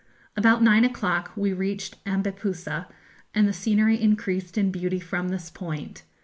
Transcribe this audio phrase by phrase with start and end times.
[0.35, 2.87] About nine o'clock we reached Ambepussa,
[3.35, 6.01] and the scenery increased in beauty from this point.